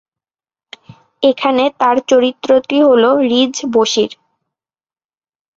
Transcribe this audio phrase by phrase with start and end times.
[1.23, 4.11] এখানে তার চরিত্রটি হল রিজ বশির।